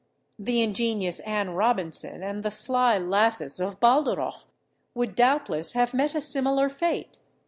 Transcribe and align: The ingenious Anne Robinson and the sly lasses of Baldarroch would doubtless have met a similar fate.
The 0.39 0.63
ingenious 0.63 1.19
Anne 1.19 1.51
Robinson 1.51 2.23
and 2.23 2.41
the 2.41 2.49
sly 2.49 2.97
lasses 2.97 3.59
of 3.59 3.79
Baldarroch 3.79 4.45
would 4.95 5.13
doubtless 5.13 5.73
have 5.73 5.93
met 5.93 6.15
a 6.15 6.21
similar 6.21 6.69
fate. 6.69 7.19